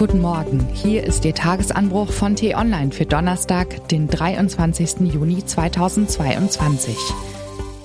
[0.00, 0.66] Guten Morgen.
[0.72, 5.00] Hier ist Ihr Tagesanbruch von T-Online für Donnerstag, den 23.
[5.00, 6.96] Juni 2022.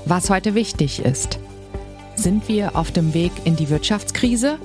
[0.06, 1.40] Was heute wichtig ist.
[2.16, 4.60] Sind wir auf dem Weg in die Wirtschaftskrise?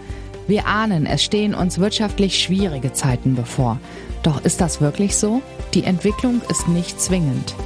[0.46, 3.80] Wir ahnen, es stehen uns wirtschaftlich schwierige Zeiten bevor.
[4.22, 5.42] Doch ist das wirklich so?
[5.74, 7.56] Die Entwicklung ist nicht zwingend.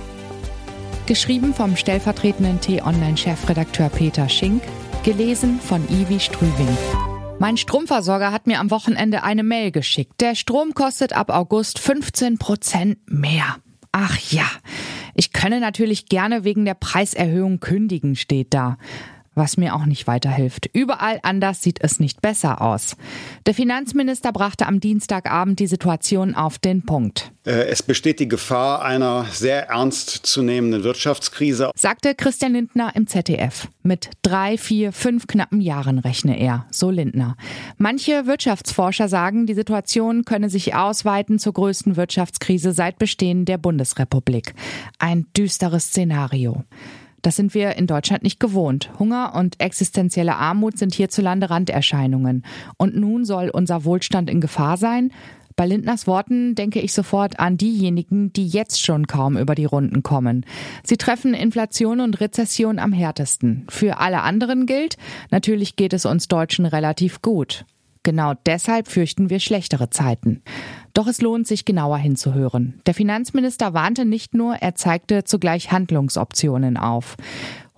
[1.04, 4.62] Geschrieben vom stellvertretenden T-Online-Chefredakteur Peter Schink,
[5.02, 6.74] gelesen von Ivi Strüving.
[7.40, 10.20] Mein Stromversorger hat mir am Wochenende eine Mail geschickt.
[10.20, 13.56] Der Strom kostet ab August 15 Prozent mehr.
[13.92, 14.46] Ach ja,
[15.14, 18.78] ich könne natürlich gerne wegen der Preiserhöhung kündigen, steht da
[19.34, 20.68] was mir auch nicht weiterhilft.
[20.72, 22.96] Überall anders sieht es nicht besser aus.
[23.46, 27.32] Der Finanzminister brachte am Dienstagabend die Situation auf den Punkt.
[27.46, 33.06] Äh, es besteht die Gefahr einer sehr ernst zu nehmenden Wirtschaftskrise, sagte Christian Lindner im
[33.06, 33.69] ZDF.
[33.83, 37.36] Mit drei, vier, fünf knappen Jahren rechne er, so Lindner.
[37.77, 44.55] Manche Wirtschaftsforscher sagen, die Situation könne sich ausweiten zur größten Wirtschaftskrise seit Bestehen der Bundesrepublik.
[44.98, 46.64] Ein düsteres Szenario.
[47.25, 48.91] Das sind wir in Deutschland nicht gewohnt.
[48.98, 52.44] Hunger und existenzielle Armut sind hierzulande Randerscheinungen.
[52.77, 55.11] Und nun soll unser Wohlstand in Gefahr sein?
[55.56, 60.03] Bei Lindners Worten denke ich sofort an diejenigen, die jetzt schon kaum über die Runden
[60.03, 60.44] kommen.
[60.83, 63.64] Sie treffen Inflation und Rezession am härtesten.
[63.70, 64.98] Für alle anderen gilt,
[65.31, 67.64] natürlich geht es uns Deutschen relativ gut.
[68.03, 70.42] Genau deshalb fürchten wir schlechtere Zeiten.
[70.95, 72.81] Doch es lohnt sich genauer hinzuhören.
[72.87, 77.17] Der Finanzminister warnte nicht nur, er zeigte zugleich Handlungsoptionen auf.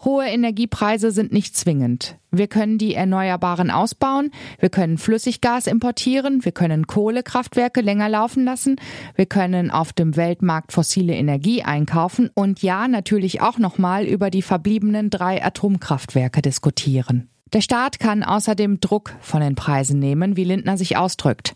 [0.04, 2.18] Hohe Energiepreise sind nicht zwingend.
[2.30, 8.76] Wir können die Erneuerbaren ausbauen, wir können Flüssiggas importieren, wir können Kohlekraftwerke länger laufen lassen,
[9.14, 14.42] wir können auf dem Weltmarkt fossile Energie einkaufen und ja, natürlich auch nochmal über die
[14.42, 17.30] verbliebenen drei Atomkraftwerke diskutieren.
[17.52, 21.54] Der Staat kann außerdem Druck von den Preisen nehmen, wie Lindner sich ausdrückt.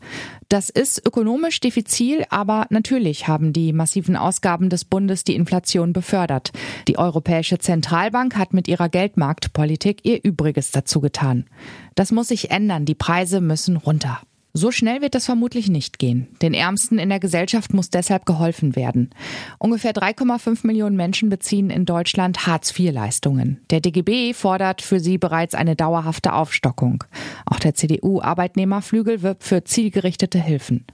[0.49, 6.53] Das ist ökonomisch diffizil, aber natürlich haben die massiven Ausgaben des Bundes die Inflation befördert.
[6.87, 11.47] Die Europäische Zentralbank hat mit ihrer Geldmarktpolitik ihr Übriges dazu getan.
[11.97, 14.21] Das muss sich ändern, die Preise müssen runter.
[14.53, 16.27] So schnell wird das vermutlich nicht gehen.
[16.43, 19.11] Den Ärmsten in der Gesellschaft muss deshalb geholfen werden.
[19.59, 23.61] Ungefähr 3,5 Millionen Menschen beziehen in Deutschland Hartz-IV-Leistungen.
[23.71, 27.05] Der DGB fordert für sie bereits eine dauerhafte Aufstockung.
[27.47, 30.85] Auch der CDU-Arbeitnehmerflügel wirbt für zielgerichtete Hilfen.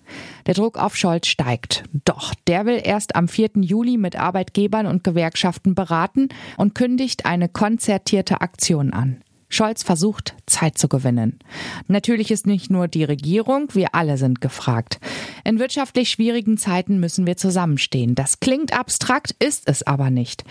[0.47, 1.85] Der Druck auf Scholz steigt.
[2.05, 3.51] Doch der will erst am 4.
[3.63, 6.29] Juli mit Arbeitgebern und Gewerkschaften beraten
[6.59, 9.23] und kündigt eine konzertierte Aktion an.
[9.49, 11.39] Scholz versucht, Zeit zu gewinnen.
[11.87, 14.99] Natürlich ist nicht nur die Regierung, wir alle sind gefragt.
[15.45, 18.15] In wirtschaftlich schwierigen Zeiten müssen wir zusammenstehen.
[18.15, 20.45] Das klingt abstrakt, ist es aber nicht.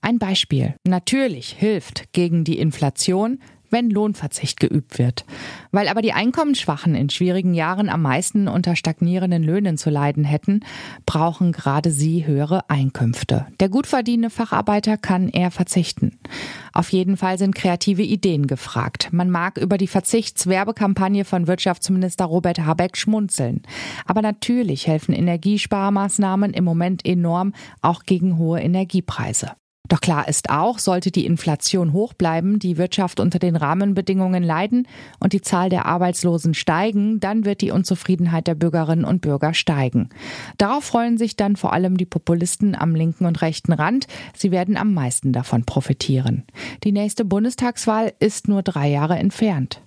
[0.00, 0.74] Ein Beispiel.
[0.86, 3.38] Natürlich hilft gegen die Inflation
[3.72, 5.24] wenn Lohnverzicht geübt wird.
[5.70, 10.60] Weil aber die Einkommensschwachen in schwierigen Jahren am meisten unter stagnierenden Löhnen zu leiden hätten,
[11.06, 13.46] brauchen gerade sie höhere Einkünfte.
[13.58, 16.18] Der gut verdienende Facharbeiter kann eher verzichten.
[16.72, 19.08] Auf jeden Fall sind kreative Ideen gefragt.
[19.12, 23.62] Man mag über die Verzichtswerbekampagne von Wirtschaftsminister Robert Habeck schmunzeln.
[24.06, 29.52] Aber natürlich helfen Energiesparmaßnahmen im Moment enorm, auch gegen hohe Energiepreise.
[29.88, 34.86] Doch klar ist auch, sollte die Inflation hoch bleiben, die Wirtschaft unter den Rahmenbedingungen leiden
[35.18, 40.08] und die Zahl der Arbeitslosen steigen, dann wird die Unzufriedenheit der Bürgerinnen und Bürger steigen.
[40.56, 44.06] Darauf freuen sich dann vor allem die Populisten am linken und rechten Rand.
[44.34, 46.44] Sie werden am meisten davon profitieren.
[46.84, 49.82] Die nächste Bundestagswahl ist nur drei Jahre entfernt.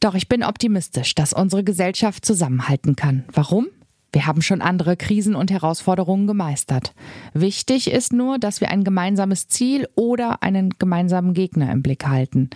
[0.00, 3.24] Doch ich bin optimistisch, dass unsere Gesellschaft zusammenhalten kann.
[3.32, 3.68] Warum?
[4.14, 6.94] Wir haben schon andere Krisen und Herausforderungen gemeistert.
[7.32, 12.50] Wichtig ist nur, dass wir ein gemeinsames Ziel oder einen gemeinsamen Gegner im Blick halten.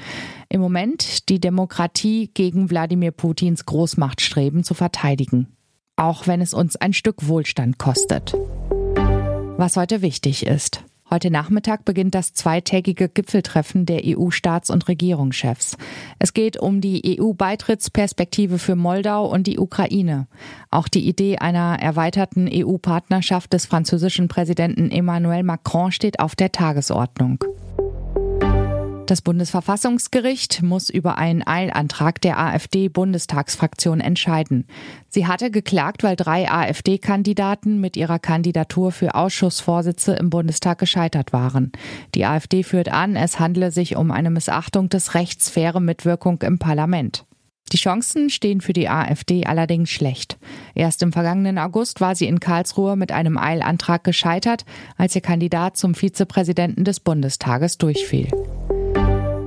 [0.49, 5.49] Im Moment die Demokratie gegen Wladimir Putins Großmachtstreben zu verteidigen.
[5.97, 8.37] Auch wenn es uns ein Stück Wohlstand kostet.
[9.57, 10.85] Was heute wichtig ist.
[11.11, 15.79] Heute Nachmittag beginnt das zweitägige Gipfeltreffen der EU-Staats- und Regierungschefs.
[16.19, 20.27] Es geht um die EU-Beitrittsperspektive für Moldau und die Ukraine.
[20.71, 27.43] Auch die Idee einer erweiterten EU-Partnerschaft des französischen Präsidenten Emmanuel Macron steht auf der Tagesordnung.
[29.09, 34.67] Das Bundesverfassungsgericht muss über einen Eilantrag der AfD-Bundestagsfraktion entscheiden.
[35.09, 41.73] Sie hatte geklagt, weil drei AfD-Kandidaten mit ihrer Kandidatur für Ausschussvorsitze im Bundestag gescheitert waren.
[42.15, 46.59] Die AfD führt an, es handle sich um eine Missachtung des Rechts faire Mitwirkung im
[46.59, 47.25] Parlament.
[47.73, 50.37] Die Chancen stehen für die AfD allerdings schlecht.
[50.75, 54.67] Erst im vergangenen August war sie in Karlsruhe mit einem Eilantrag gescheitert,
[54.99, 58.29] als ihr Kandidat zum Vizepräsidenten des Bundestages durchfiel.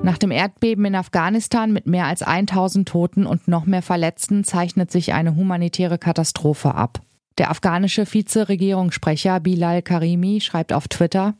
[0.03, 4.91] Nach dem Erdbeben in Afghanistan mit mehr als 1000 Toten und noch mehr Verletzten zeichnet
[4.91, 7.01] sich eine humanitäre Katastrophe ab.
[7.37, 11.35] Der afghanische Vizeregierungssprecher Bilal Karimi schreibt auf Twitter,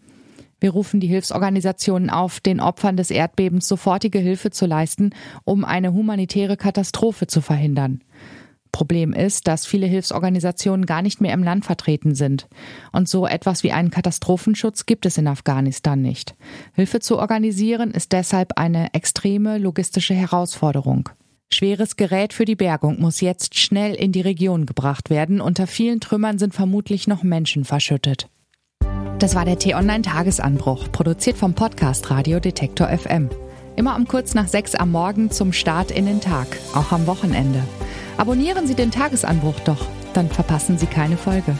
[0.59, 5.09] wir rufen die Hilfsorganisationen auf, den Opfern des Erdbebens sofortige Hilfe zu leisten,
[5.43, 8.01] um eine humanitäre Katastrophe zu verhindern.
[8.71, 12.47] Problem ist, dass viele Hilfsorganisationen gar nicht mehr im Land vertreten sind.
[12.91, 16.35] Und so etwas wie einen Katastrophenschutz gibt es in Afghanistan nicht.
[16.73, 21.09] Hilfe zu organisieren ist deshalb eine extreme logistische Herausforderung.
[21.53, 25.41] Schweres Gerät für die Bergung muss jetzt schnell in die Region gebracht werden.
[25.41, 28.29] Unter vielen Trümmern sind vermutlich noch Menschen verschüttet.
[29.19, 33.29] Das war der T-Online-Tagesanbruch, produziert vom Podcast Radio Detektor FM.
[33.75, 37.63] Immer um kurz nach sechs am Morgen zum Start in den Tag, auch am Wochenende.
[38.17, 41.55] Abonnieren Sie den Tagesanbruch doch, dann verpassen Sie keine Folge.